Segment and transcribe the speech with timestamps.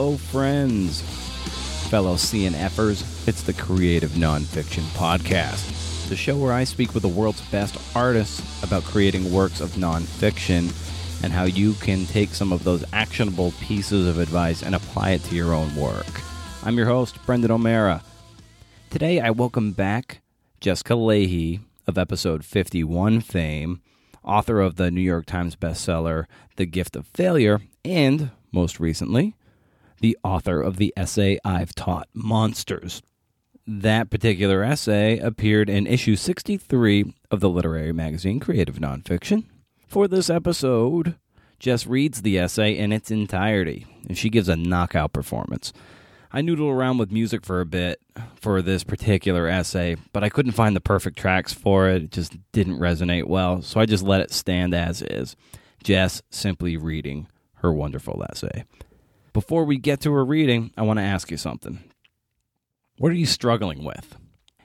[0.00, 1.02] Hello, friends,
[1.90, 3.28] fellow CNFers.
[3.28, 8.64] It's the Creative Nonfiction Podcast, the show where I speak with the world's best artists
[8.64, 10.72] about creating works of nonfiction
[11.22, 15.24] and how you can take some of those actionable pieces of advice and apply it
[15.24, 16.22] to your own work.
[16.62, 18.02] I'm your host, Brendan O'Meara.
[18.88, 20.22] Today, I welcome back
[20.62, 23.82] Jessica Lahey of episode 51 fame,
[24.24, 26.24] author of the New York Times bestseller,
[26.56, 29.36] The Gift of Failure, and, most recently,
[30.00, 33.02] the author of the essay I've Taught Monsters.
[33.66, 39.44] That particular essay appeared in issue 63 of the literary magazine Creative Nonfiction.
[39.86, 41.16] For this episode,
[41.58, 45.72] Jess reads the essay in its entirety, and she gives a knockout performance.
[46.32, 48.00] I noodled around with music for a bit
[48.36, 52.04] for this particular essay, but I couldn't find the perfect tracks for it.
[52.04, 55.36] It just didn't resonate well, so I just let it stand as is.
[55.82, 57.26] Jess simply reading
[57.56, 58.64] her wonderful essay.
[59.32, 61.84] Before we get to a reading, I want to ask you something.
[62.98, 64.16] What are you struggling with?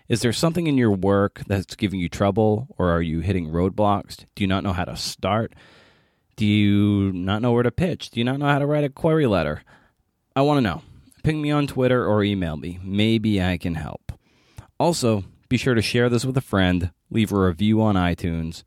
[0.08, 4.18] Is there something in your work that's giving you trouble, or are you hitting roadblocks?
[4.36, 5.54] Do you not know how to start?
[6.36, 8.10] Do you not know where to pitch?
[8.10, 9.64] Do you not know how to write a query letter?
[10.36, 10.82] I want to know.
[11.24, 12.80] Ping me on Twitter or email me.
[12.84, 14.12] Maybe I can help.
[14.80, 18.64] Also, be sure to share this with a friend, leave a review on iTunes.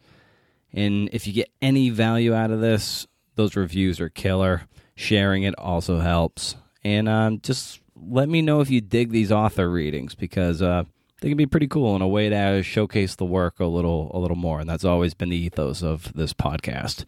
[0.72, 4.62] And if you get any value out of this, those reviews are killer.
[4.98, 6.56] Sharing it also helps.
[6.82, 10.82] And um, just let me know if you dig these author readings because uh,
[11.20, 14.18] they can be pretty cool in a way to showcase the work a little a
[14.18, 14.58] little more.
[14.58, 17.04] And that's always been the ethos of this podcast.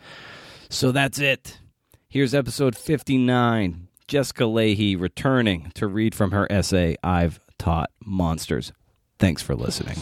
[0.68, 1.58] So that's it.
[2.08, 3.88] Here's episode 59.
[4.06, 8.72] Jessica Lahey returning to read from her essay, I've Taught Monsters.
[9.18, 9.96] Thanks for listening.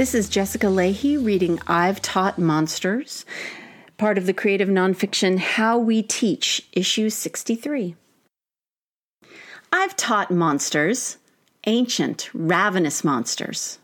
[0.00, 3.26] This is Jessica Lahey reading I've Taught Monsters,
[3.98, 7.96] part of the creative nonfiction How We Teach, issue 63.
[9.70, 11.18] I've taught monsters,
[11.66, 13.78] ancient, ravenous monsters.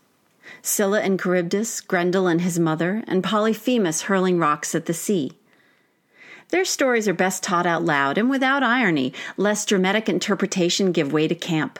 [0.63, 5.33] Scylla and Charybdis, Grendel and his mother, and Polyphemus hurling rocks at the sea.
[6.49, 11.27] Their stories are best taught out loud and without irony, lest dramatic interpretation give way
[11.27, 11.77] to camp.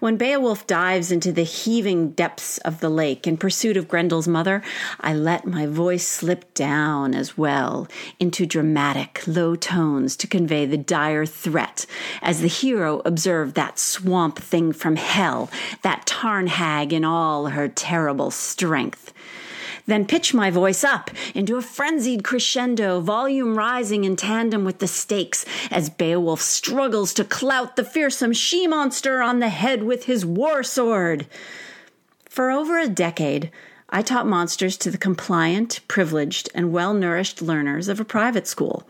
[0.00, 4.62] When Beowulf dives into the heaving depths of the lake in pursuit of Grendel's mother,
[5.00, 7.88] I let my voice slip down as well
[8.20, 11.86] into dramatic, low tones to convey the dire threat
[12.22, 15.50] as the hero observed that swamp thing from hell,
[15.82, 19.12] that tarn hag in all her terrible strength
[19.86, 24.86] then pitch my voice up into a frenzied crescendo, volume rising in tandem with the
[24.86, 30.24] stakes as Beowulf struggles to clout the fearsome she monster on the head with his
[30.24, 31.26] war sword.
[32.28, 33.50] For over a decade,
[33.90, 38.88] I taught monsters to the compliant, privileged, and well nourished learners of a private school.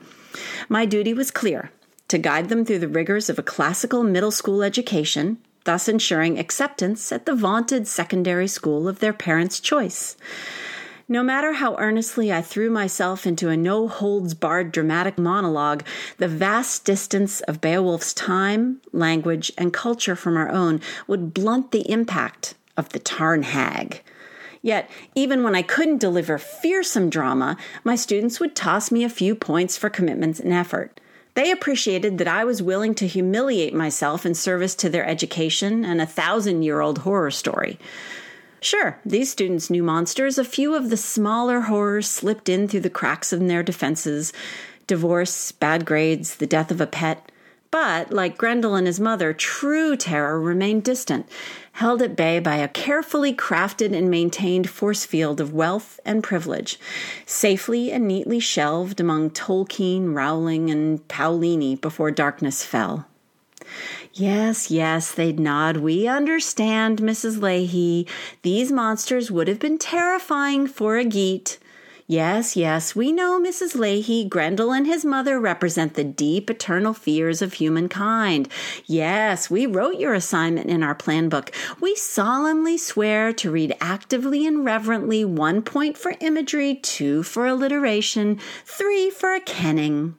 [0.68, 1.70] My duty was clear
[2.08, 7.10] to guide them through the rigors of a classical middle school education, thus ensuring acceptance
[7.10, 10.16] at the vaunted secondary school of their parents' choice.
[11.06, 15.84] No matter how earnestly I threw myself into a no holds barred dramatic monologue,
[16.16, 21.90] the vast distance of Beowulf's time, language, and culture from our own would blunt the
[21.90, 24.02] impact of the Tarn Hag.
[24.62, 29.34] Yet, even when I couldn't deliver fearsome drama, my students would toss me a few
[29.34, 30.98] points for commitment and effort.
[31.34, 36.00] They appreciated that I was willing to humiliate myself in service to their education and
[36.00, 37.78] a thousand year old horror story.
[38.64, 40.38] Sure, these students knew monsters.
[40.38, 44.32] A few of the smaller horrors slipped in through the cracks in their defenses
[44.86, 47.30] divorce, bad grades, the death of a pet.
[47.70, 51.28] But, like Grendel and his mother, true terror remained distant,
[51.72, 56.80] held at bay by a carefully crafted and maintained force field of wealth and privilege,
[57.26, 63.06] safely and neatly shelved among Tolkien, Rowling, and Paolini before darkness fell.
[64.12, 65.78] Yes, yes, they'd nod.
[65.78, 67.38] We understand, Mrs.
[67.38, 68.08] Lahey.
[68.42, 71.58] These monsters would have been terrifying for a Geat.
[72.06, 73.74] Yes, yes, we know, Mrs.
[73.74, 74.28] Lahey.
[74.28, 78.46] Grendel and his mother represent the deep, eternal fears of humankind.
[78.84, 81.50] Yes, we wrote your assignment in our plan book.
[81.80, 88.38] We solemnly swear to read actively and reverently one point for imagery, two for alliteration,
[88.66, 90.16] three for a kenning.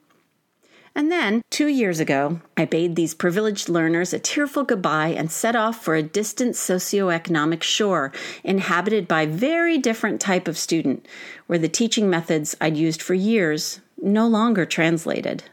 [0.98, 5.54] And then, two years ago, I bade these privileged learners a tearful goodbye and set
[5.54, 8.14] off for a distant socioeconomic shore
[8.46, 11.06] inhabited by very different type of student,
[11.48, 15.44] where the teaching methods I'd used for years no longer translated.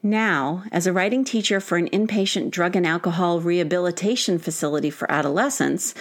[0.00, 5.92] Now, as a writing teacher for an inpatient drug and alcohol rehabilitation facility for adolescents,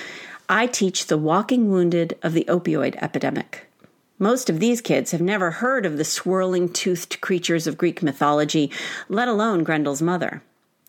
[0.48, 3.68] I teach the walking wounded of the opioid epidemic.
[4.18, 8.72] Most of these kids have never heard of the swirling toothed creatures of Greek mythology,
[9.10, 10.42] let alone Grendel's mother.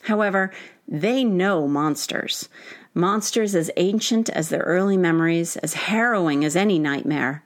[0.03, 0.53] However,
[0.87, 2.49] they know monsters.
[2.95, 7.43] Monsters as ancient as their early memories, as harrowing as any nightmare.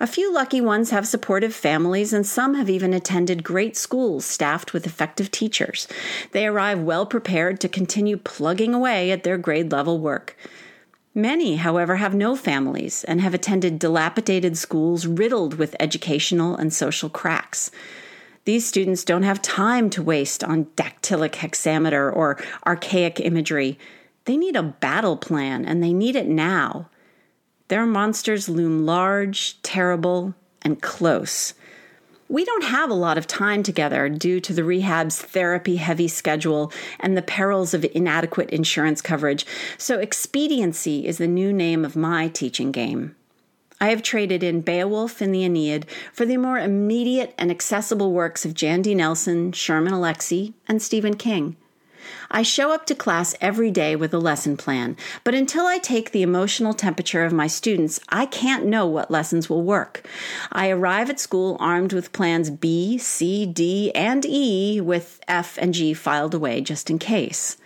[0.00, 4.72] A few lucky ones have supportive families, and some have even attended great schools staffed
[4.72, 5.86] with effective teachers.
[6.32, 10.36] They arrive well prepared to continue plugging away at their grade level work.
[11.16, 17.08] Many, however, have no families and have attended dilapidated schools riddled with educational and social
[17.08, 17.70] cracks.
[18.44, 23.78] These students don't have time to waste on dactylic hexameter or archaic imagery.
[24.26, 26.90] They need a battle plan, and they need it now.
[27.68, 31.54] Their monsters loom large, terrible, and close.
[32.28, 36.72] We don't have a lot of time together due to the rehab's therapy heavy schedule
[36.98, 39.46] and the perils of inadequate insurance coverage,
[39.78, 43.14] so expediency is the new name of my teaching game.
[43.80, 48.44] I have traded in Beowulf and the Aeneid for the more immediate and accessible works
[48.44, 51.56] of Jandy Nelson, Sherman Alexie, and Stephen King.
[52.30, 56.10] I show up to class every day with a lesson plan, but until I take
[56.10, 60.06] the emotional temperature of my students, I can't know what lessons will work.
[60.52, 65.72] I arrive at school armed with plans B, C, D, and E, with F and
[65.72, 67.56] G filed away just in case.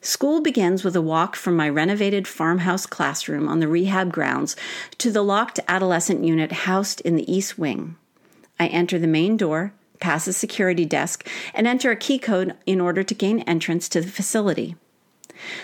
[0.00, 4.54] School begins with a walk from my renovated farmhouse classroom on the rehab grounds
[4.98, 7.96] to the locked adolescent unit housed in the East Wing.
[8.60, 12.80] I enter the main door, pass a security desk, and enter a key code in
[12.80, 14.76] order to gain entrance to the facility.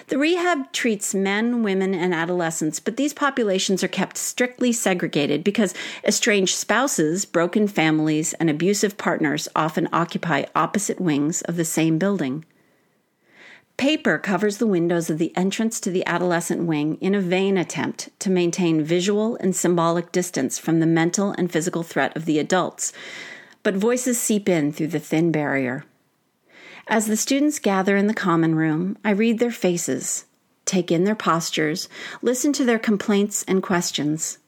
[0.09, 5.75] The rehab treats men, women, and adolescents, but these populations are kept strictly segregated because
[6.05, 12.45] estranged spouses, broken families, and abusive partners often occupy opposite wings of the same building.
[13.77, 18.09] Paper covers the windows of the entrance to the adolescent wing in a vain attempt
[18.21, 22.93] to maintain visual and symbolic distance from the mental and physical threat of the adults,
[23.65, 25.85] but voices seep in through the thin barrier.
[26.87, 30.27] As the students gather in the common room, I read their faces,
[30.67, 31.89] take in their postures,
[32.23, 34.39] listen to their complaints and questions.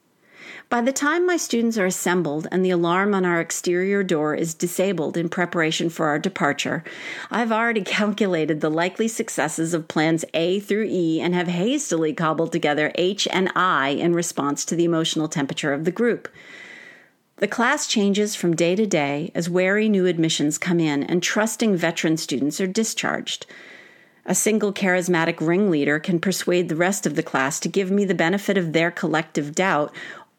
[0.69, 4.53] By the time my students are assembled and the alarm on our exterior door is
[4.53, 6.85] disabled in preparation for our departure,
[7.31, 12.53] I've already calculated the likely successes of plans A through E and have hastily cobbled
[12.53, 16.29] together H and I in response to the emotional temperature of the group.
[17.39, 21.77] The class changes from day to day as wary new admissions come in and trusting
[21.77, 23.45] veteran students are discharged.
[24.25, 28.15] A single charismatic ringleader can persuade the rest of the class to give me the
[28.15, 29.95] benefit of their collective doubt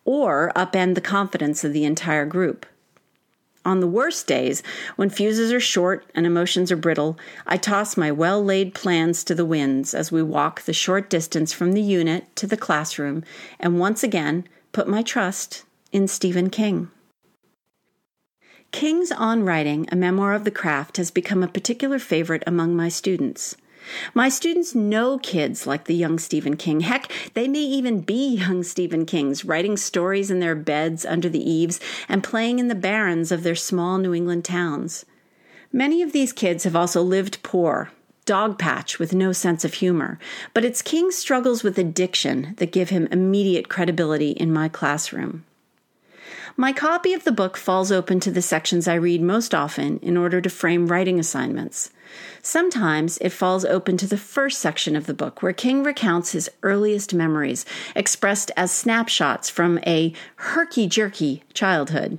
[0.06, 2.66] or upend the confidence of the entire group.
[3.64, 4.64] On the worst days,
[4.96, 9.36] when fuses are short and emotions are brittle, I toss my well laid plans to
[9.36, 13.24] the winds as we walk the short distance from the unit to the classroom
[13.60, 16.90] and once again put my trust in Stephen King.
[18.72, 22.90] King's On Writing, a memoir of the craft, has become a particular favorite among my
[22.90, 23.56] students.
[24.14, 26.82] My students know kids like the young Stephen King.
[26.82, 31.50] Heck, they may even be young Stephen Kings, writing stories in their beds under the
[31.50, 31.80] eaves
[32.10, 35.06] and playing in the barrens of their small New England towns.
[35.72, 37.92] Many of these kids have also lived poor,
[38.26, 40.20] dogpatch with no sense of humor,
[40.54, 45.46] but it's King's struggles with addiction that give him immediate credibility in my classroom.
[46.60, 50.18] My copy of the book falls open to the sections I read most often in
[50.18, 51.92] order to frame writing assignments.
[52.42, 56.50] Sometimes it falls open to the first section of the book, where King recounts his
[56.64, 57.64] earliest memories,
[57.96, 62.18] expressed as snapshots from a herky jerky childhood.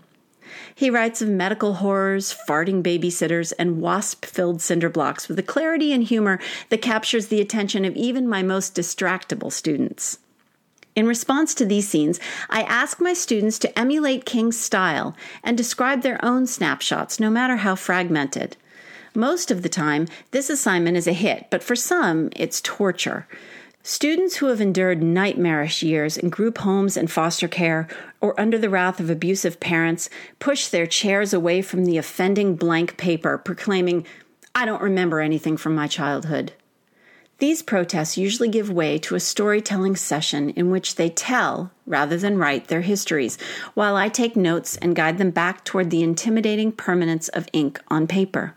[0.73, 5.93] He writes of medical horrors, farting babysitters, and wasp filled cinder blocks with a clarity
[5.93, 10.21] and humor that captures the attention of even my most distractible students.
[10.99, 12.19] In response to these scenes,
[12.51, 15.15] I ask my students to emulate King's style
[15.45, 18.57] and describe their own snapshots, no matter how fragmented.
[19.15, 23.29] Most of the time, this assignment is a hit, but for some, it's torture.
[23.85, 27.87] Students who have endured nightmarish years in group homes and foster care
[28.21, 32.97] or under the wrath of abusive parents push their chairs away from the offending blank
[32.97, 34.05] paper, proclaiming,
[34.53, 36.55] I don't remember anything from my childhood.
[37.39, 42.37] These protests usually give way to a storytelling session in which they tell, rather than
[42.37, 43.39] write, their histories,
[43.75, 48.09] while I take notes and guide them back toward the intimidating permanence of ink on
[48.09, 48.57] paper.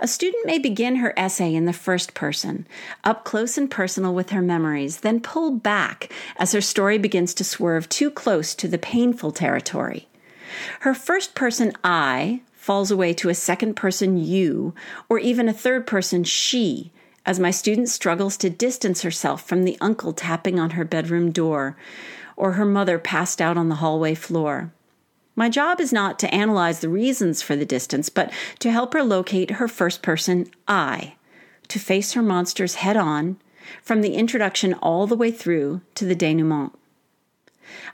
[0.00, 2.66] A student may begin her essay in the first person,
[3.04, 7.44] up close and personal with her memories, then pull back as her story begins to
[7.44, 10.08] swerve too close to the painful territory.
[10.80, 14.74] Her first person I falls away to a second person you,
[15.08, 16.92] or even a third person she,
[17.24, 21.76] as my student struggles to distance herself from the uncle tapping on her bedroom door,
[22.36, 24.72] or her mother passed out on the hallway floor.
[25.34, 29.02] My job is not to analyze the reasons for the distance, but to help her
[29.02, 31.14] locate her first person I,
[31.68, 33.38] to face her monsters head on,
[33.82, 36.72] from the introduction all the way through to the denouement.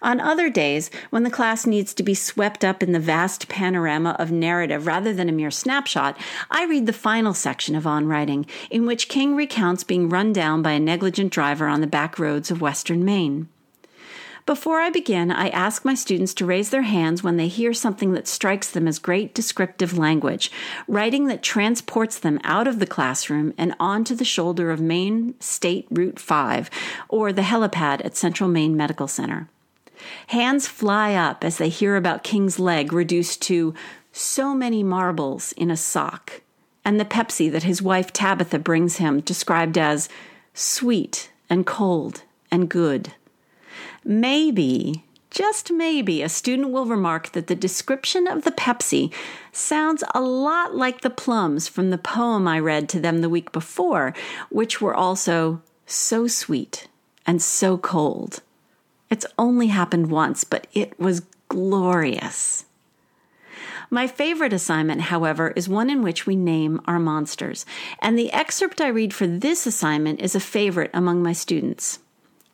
[0.01, 4.17] On other days, when the class needs to be swept up in the vast panorama
[4.19, 6.19] of narrative rather than a mere snapshot,
[6.51, 10.63] I read the final section of On Writing, in which King recounts being run down
[10.63, 13.49] by a negligent driver on the back roads of western Maine.
[14.49, 18.13] Before I begin, I ask my students to raise their hands when they hear something
[18.13, 20.51] that strikes them as great descriptive language,
[20.87, 25.87] writing that transports them out of the classroom and onto the shoulder of Maine State
[25.91, 26.71] Route 5
[27.11, 29.51] or the helipad at Central Maine Medical Center.
[30.28, 33.75] Hands fly up as they hear about King's leg reduced to
[34.12, 36.40] so many marbles in a sock,
[36.85, 40.09] and the Pepsi that his wife Tabitha brings him, described as
[40.55, 43.12] sweet and cold and good.
[44.05, 49.12] Maybe, just maybe, a student will remark that the description of the Pepsi
[49.52, 53.52] sounds a lot like the plums from the poem I read to them the week
[53.52, 54.14] before,
[54.49, 56.88] which were also so sweet
[57.26, 58.40] and so cold.
[59.11, 62.65] It's only happened once, but it was glorious.
[63.91, 67.65] My favorite assignment, however, is one in which we name our monsters,
[68.00, 72.00] and the excerpt I read for this assignment is a favorite among my students.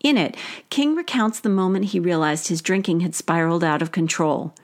[0.01, 0.37] In it,
[0.71, 4.55] King recounts the moment he realized his drinking had spiraled out of control.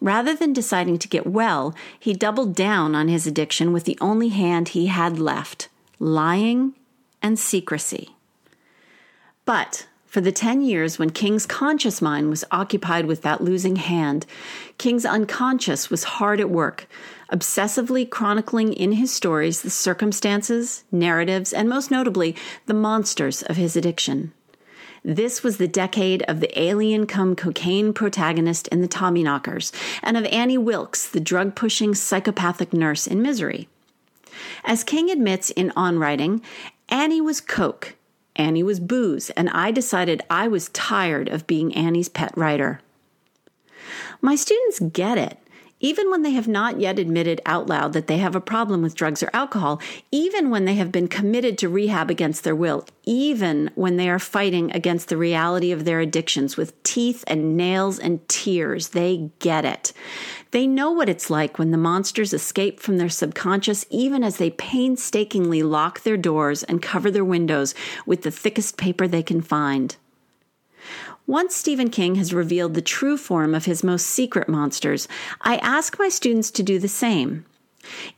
[0.00, 4.28] Rather than deciding to get well, he doubled down on his addiction with the only
[4.28, 6.74] hand he had left lying
[7.22, 8.16] and secrecy.
[9.44, 14.24] But for the 10 years when King's conscious mind was occupied with that losing hand,
[14.78, 16.88] King's unconscious was hard at work,
[17.30, 22.36] obsessively chronicling in his stories the circumstances, narratives, and most notably,
[22.66, 24.32] the monsters of his addiction.
[25.04, 29.72] This was the decade of the alien come cocaine protagonist in the Tommyknockers,
[30.02, 33.68] and of Annie Wilkes, the drug pushing psychopathic nurse in Misery.
[34.64, 36.42] As King admits in On Writing,
[36.88, 37.95] Annie was coke
[38.36, 42.80] Annie was booze, and I decided I was tired of being Annie's pet writer.
[44.20, 45.38] My students get it.
[45.86, 48.96] Even when they have not yet admitted out loud that they have a problem with
[48.96, 53.70] drugs or alcohol, even when they have been committed to rehab against their will, even
[53.76, 58.28] when they are fighting against the reality of their addictions with teeth and nails and
[58.28, 59.92] tears, they get it.
[60.50, 64.50] They know what it's like when the monsters escape from their subconscious, even as they
[64.50, 69.94] painstakingly lock their doors and cover their windows with the thickest paper they can find.
[71.26, 75.08] Once Stephen King has revealed the true form of his most secret monsters,
[75.40, 77.44] I ask my students to do the same.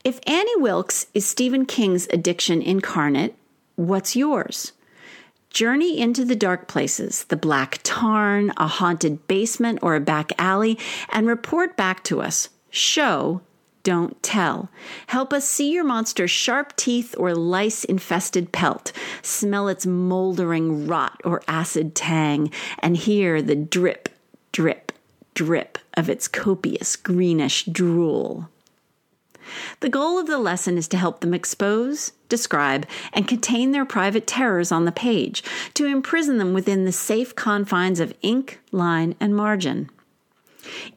[0.03, 3.35] If Annie Wilkes is Stephen King's addiction incarnate,
[3.75, 4.73] what's yours?
[5.49, 10.77] Journey into the dark places, the black tarn, a haunted basement, or a back alley,
[11.11, 12.49] and report back to us.
[12.69, 13.41] Show,
[13.83, 14.69] don't tell.
[15.07, 21.21] Help us see your monster's sharp teeth or lice infested pelt, smell its moldering rot
[21.23, 24.09] or acid tang, and hear the drip,
[24.51, 24.91] drip,
[25.33, 28.49] drip of its copious greenish drool.
[29.79, 34.27] The goal of the lesson is to help them expose, describe, and contain their private
[34.27, 35.43] terrors on the page,
[35.73, 39.89] to imprison them within the safe confines of ink, line, and margin.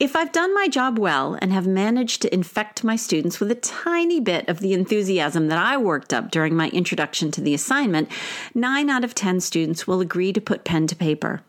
[0.01, 3.57] If I've done my job well and have managed to infect my students with a
[3.57, 8.11] tiny bit of the enthusiasm that I worked up during my introduction to the assignment,
[8.55, 11.43] nine out of 10 students will agree to put pen to paper.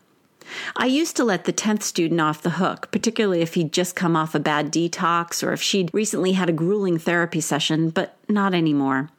[0.76, 4.14] I used to let the 10th student off the hook, particularly if he'd just come
[4.14, 8.54] off a bad detox or if she'd recently had a grueling therapy session, but not
[8.54, 9.10] anymore.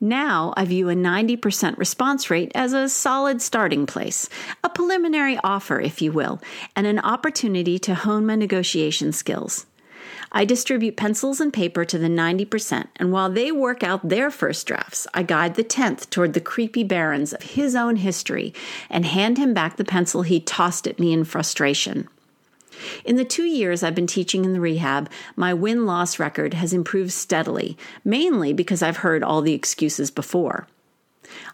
[0.00, 4.28] Now I view a 90% response rate as a solid starting place,
[4.64, 6.40] a preliminary offer, if you will,
[6.74, 9.66] and an opportunity to hone my negotiation skills.
[10.34, 14.66] I distribute pencils and paper to the 90%, and while they work out their first
[14.66, 18.54] drafts, I guide the 10th toward the creepy barrens of his own history
[18.88, 22.08] and hand him back the pencil he tossed at me in frustration.
[23.04, 26.72] In the two years I've been teaching in the rehab, my win loss record has
[26.72, 30.66] improved steadily, mainly because I've heard all the excuses before.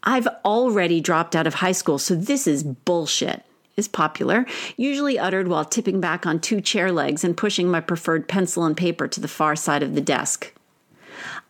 [0.02, 3.44] I've already dropped out of high school, so this is bullshit
[3.76, 4.44] is popular,
[4.76, 8.76] usually uttered while tipping back on two chair legs and pushing my preferred pencil and
[8.76, 10.52] paper to the far side of the desk.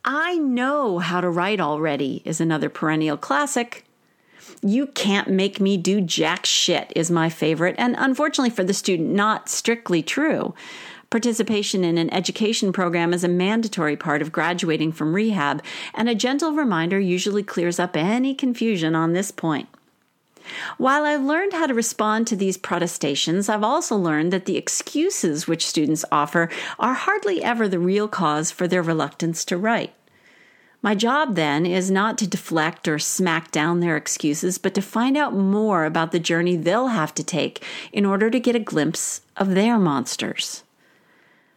[0.05, 3.85] I know how to write already is another perennial classic.
[4.63, 9.11] You can't make me do jack shit is my favorite, and unfortunately for the student,
[9.11, 10.55] not strictly true.
[11.11, 15.63] Participation in an education program is a mandatory part of graduating from rehab,
[15.95, 19.69] and a gentle reminder usually clears up any confusion on this point.
[20.77, 25.47] While I've learned how to respond to these protestations, I've also learned that the excuses
[25.47, 29.95] which students offer are hardly ever the real cause for their reluctance to write.
[30.81, 35.17] My job then is not to deflect or smack down their excuses, but to find
[35.17, 39.23] out more about the journey they'll have to take in order to get a glimpse
[39.37, 40.63] of their monsters.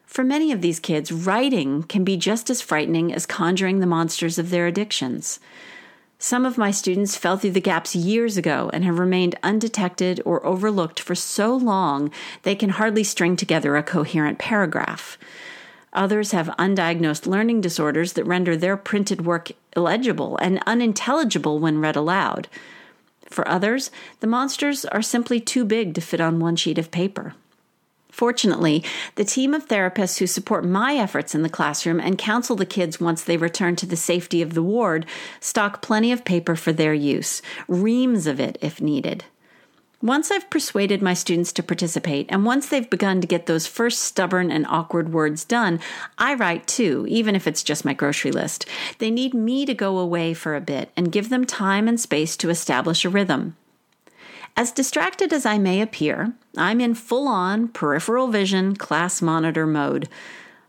[0.08, 4.40] For many of these kids, writing can be just as frightening as conjuring the monsters
[4.40, 5.40] of their addictions.
[6.18, 10.46] Some of my students fell through the gaps years ago and have remained undetected or
[10.46, 12.12] overlooked for so long
[12.44, 15.18] they can hardly string together a coherent paragraph.
[15.94, 21.96] Others have undiagnosed learning disorders that render their printed work illegible and unintelligible when read
[21.96, 22.48] aloud.
[23.30, 27.34] For others, the monsters are simply too big to fit on one sheet of paper.
[28.12, 28.84] Fortunately,
[29.16, 33.00] the team of therapists who support my efforts in the classroom and counsel the kids
[33.00, 35.06] once they return to the safety of the ward
[35.40, 39.24] stock plenty of paper for their use, reams of it if needed.
[40.04, 44.00] Once I've persuaded my students to participate, and once they've begun to get those first
[44.00, 45.80] stubborn and awkward words done,
[46.18, 48.66] I write too, even if it's just my grocery list.
[48.98, 52.36] They need me to go away for a bit and give them time and space
[52.38, 53.56] to establish a rhythm.
[54.58, 60.10] As distracted as I may appear, I'm in full on peripheral vision class monitor mode.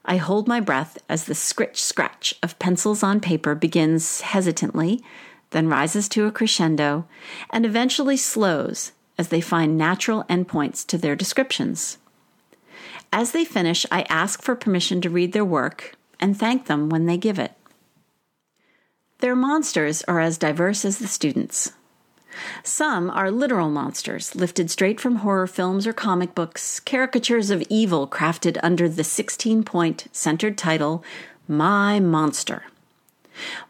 [0.05, 5.03] I hold my breath as the scritch scratch of pencils on paper begins hesitantly,
[5.51, 7.07] then rises to a crescendo,
[7.49, 11.99] and eventually slows as they find natural endpoints to their descriptions.
[13.12, 17.07] As they finish, I ask for permission to read their work and thank them when
[17.07, 17.52] they give it.
[19.19, 21.73] Their monsters are as diverse as the students.
[22.64, 28.09] Some are literal monsters, lifted straight from horror films or comic books, caricatures of evil
[28.09, 31.04] crafted under the 16 point centered title,
[31.47, 32.65] My Monster.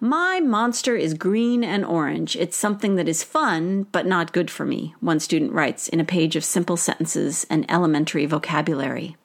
[0.01, 2.37] My monster is green and orange.
[2.37, 6.05] It's something that is fun, but not good for me, one student writes in a
[6.05, 9.17] page of simple sentences and elementary vocabulary.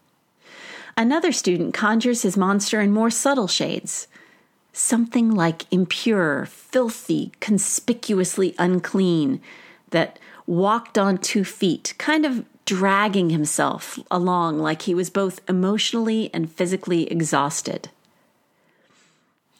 [0.95, 4.07] Another student conjures his monster in more subtle shades.
[4.73, 9.41] Something like impure, filthy, conspicuously unclean,
[9.89, 16.29] that walked on two feet, kind of dragging himself along like he was both emotionally
[16.33, 17.89] and physically exhausted.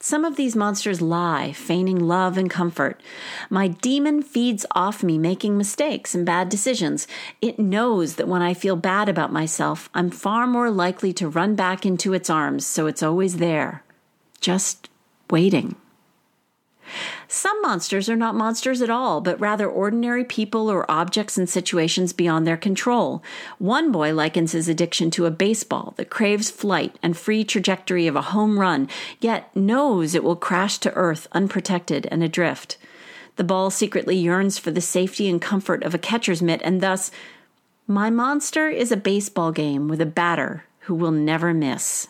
[0.07, 3.01] Some of these monsters lie, feigning love and comfort.
[3.49, 7.09] My demon feeds off me, making mistakes and bad decisions.
[7.41, 11.55] It knows that when I feel bad about myself, I'm far more likely to run
[11.55, 13.83] back into its arms, so it's always there,
[14.39, 14.87] just
[15.29, 15.75] waiting.
[17.27, 22.13] Some monsters are not monsters at all, but rather ordinary people or objects and situations
[22.13, 23.23] beyond their control.
[23.59, 28.15] One boy likens his addiction to a baseball that craves flight and free trajectory of
[28.15, 28.87] a home run,
[29.19, 32.77] yet knows it will crash to earth unprotected and adrift.
[33.35, 37.11] The ball secretly yearns for the safety and comfort of a catcher's mitt, and thus,
[37.87, 42.07] my monster is a baseball game with a batter who will never miss.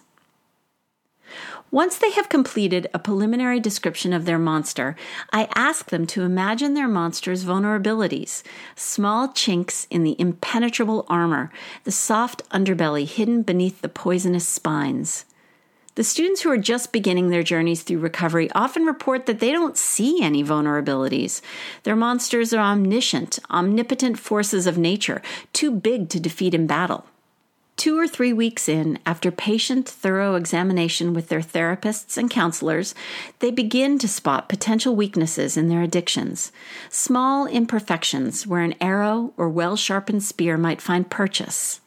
[1.70, 4.96] Once they have completed a preliminary description of their monster,
[5.34, 8.42] I ask them to imagine their monster's vulnerabilities
[8.76, 11.52] small chinks in the impenetrable armor,
[11.84, 15.26] the soft underbelly hidden beneath the poisonous spines.
[15.96, 19.76] The students who are just beginning their journeys through recovery often report that they don't
[19.76, 21.42] see any vulnerabilities.
[21.84, 25.22] Their monsters are omniscient, omnipotent forces of nature,
[25.54, 27.08] too big to defeat in battle.
[27.78, 32.96] Two or three weeks in, after patient, thorough examination with their therapists and counselors,
[33.38, 36.52] they begin to spot potential weaknesses in their addictions,
[36.90, 41.80] small imperfections where an arrow or well sharpened spear might find purchase.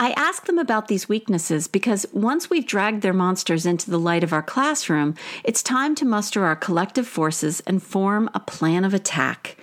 [0.00, 4.24] I ask them about these weaknesses because once we've dragged their monsters into the light
[4.24, 8.92] of our classroom, it's time to muster our collective forces and form a plan of
[8.92, 9.56] attack.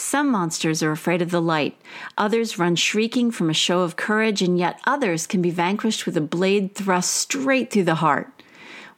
[0.00, 1.76] Some monsters are afraid of the light,
[2.16, 6.16] others run shrieking from a show of courage, and yet others can be vanquished with
[6.16, 8.30] a blade thrust straight through the heart.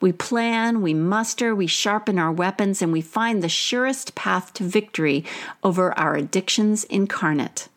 [0.03, 4.63] We plan, we muster, we sharpen our weapons, and we find the surest path to
[4.63, 5.25] victory
[5.63, 7.69] over our addictions incarnate.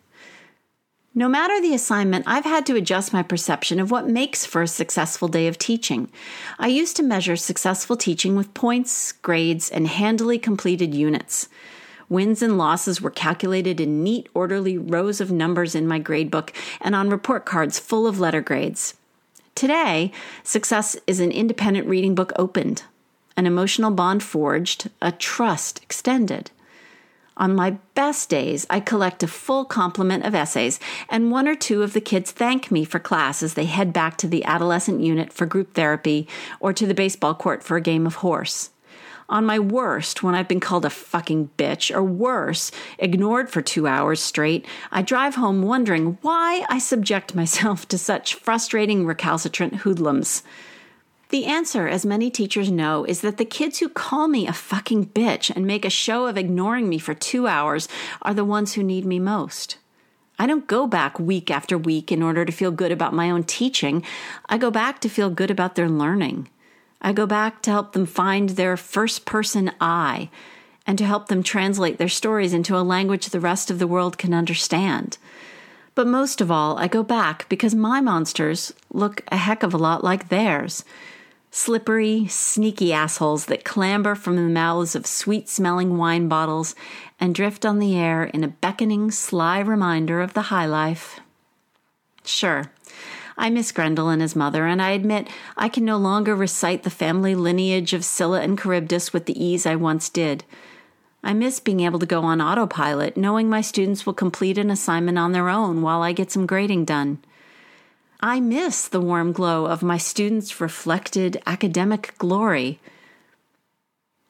[1.14, 4.68] No matter the assignment, I've had to adjust my perception of what makes for a
[4.68, 6.10] successful day of teaching.
[6.58, 11.48] I used to measure successful teaching with points, grades, and handily completed units.
[12.14, 16.50] Wins and losses were calculated in neat, orderly rows of numbers in my gradebook
[16.80, 18.94] and on report cards full of letter grades.
[19.56, 20.12] Today,
[20.44, 22.84] success is an independent reading book opened,
[23.36, 26.52] an emotional bond forged, a trust extended.
[27.36, 31.82] On my best days, I collect a full complement of essays, and one or two
[31.82, 35.32] of the kids thank me for class as they head back to the adolescent unit
[35.32, 36.28] for group therapy
[36.60, 38.70] or to the baseball court for a game of horse.
[39.34, 42.70] On my worst, when I've been called a fucking bitch, or worse,
[43.00, 48.36] ignored for two hours straight, I drive home wondering why I subject myself to such
[48.36, 50.44] frustrating recalcitrant hoodlums.
[51.30, 55.06] The answer, as many teachers know, is that the kids who call me a fucking
[55.06, 57.88] bitch and make a show of ignoring me for two hours
[58.22, 59.78] are the ones who need me most.
[60.38, 63.42] I don't go back week after week in order to feel good about my own
[63.42, 64.04] teaching.
[64.48, 66.50] I go back to feel good about their learning.
[67.04, 70.30] I go back to help them find their first person I
[70.86, 74.16] and to help them translate their stories into a language the rest of the world
[74.16, 75.18] can understand.
[75.94, 79.78] But most of all, I go back because my monsters look a heck of a
[79.78, 80.82] lot like theirs.
[81.50, 86.74] Slippery, sneaky assholes that clamber from the mouths of sweet smelling wine bottles
[87.20, 91.20] and drift on the air in a beckoning, sly reminder of the high life.
[92.24, 92.72] Sure,
[93.36, 96.90] I miss Grendel and his mother, and I admit I can no longer recite the
[96.90, 100.44] family lineage of Scylla and Charybdis with the ease I once did.
[101.22, 105.18] I miss being able to go on autopilot, knowing my students will complete an assignment
[105.18, 107.18] on their own while I get some grading done.
[108.20, 112.78] I miss the warm glow of my students' reflected academic glory.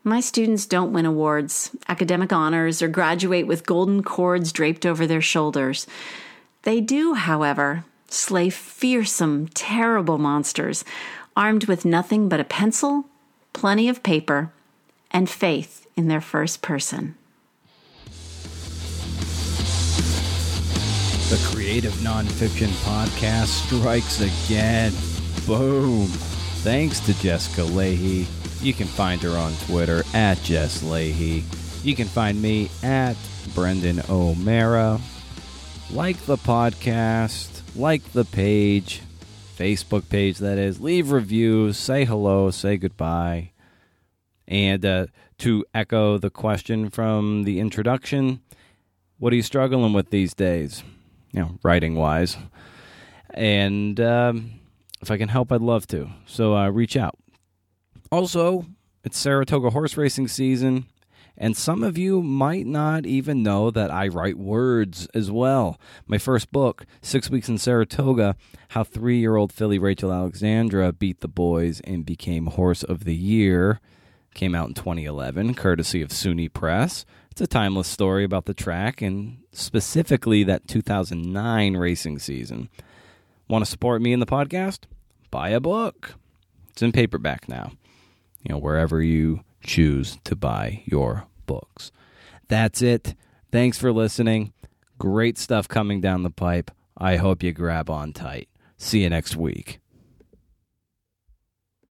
[0.02, 5.20] My students don't win awards, academic honors, or graduate with golden cords draped over their
[5.20, 5.86] shoulders.
[6.62, 7.84] They do, however,
[8.14, 10.84] slay fearsome, terrible monsters,
[11.36, 13.06] armed with nothing but a pencil,
[13.52, 14.52] plenty of paper,
[15.10, 17.16] and faith in their first person.
[21.30, 24.92] The Creative Nonfiction Podcast strikes again.
[25.46, 26.06] Boom.
[26.62, 28.26] Thanks to Jessica Lahey.
[28.62, 31.42] You can find her on Twitter at Jess Lahey.
[31.84, 33.16] You can find me at
[33.54, 35.00] Brendan O'Meara.
[35.90, 39.02] Like the podcast like the page,
[39.56, 43.50] Facebook page that is, leave reviews, say hello, say goodbye.
[44.46, 45.06] And uh,
[45.38, 48.40] to echo the question from the introduction,
[49.18, 50.82] what are you struggling with these days?
[51.32, 52.36] You know, writing wise.
[53.30, 54.60] And um,
[55.00, 56.10] if I can help, I'd love to.
[56.26, 57.18] So uh, reach out.
[58.12, 58.66] Also,
[59.02, 60.86] it's Saratoga horse racing season.
[61.36, 65.80] And some of you might not even know that I write words as well.
[66.06, 68.36] My first book, Six Weeks in Saratoga
[68.68, 73.16] How Three Year Old filly Rachel Alexandra Beat the Boys and Became Horse of the
[73.16, 73.80] Year,
[74.34, 77.04] came out in 2011, courtesy of SUNY Press.
[77.30, 82.68] It's a timeless story about the track and specifically that 2009 racing season.
[83.48, 84.80] Want to support me in the podcast?
[85.32, 86.14] Buy a book.
[86.70, 87.72] It's in paperback now.
[88.42, 91.90] You know, wherever you choose to buy your books.
[92.48, 93.14] That's it.
[93.50, 94.52] Thanks for listening.
[94.98, 96.70] Great stuff coming down the pipe.
[96.96, 98.48] I hope you grab on tight.
[98.76, 99.80] See you next week.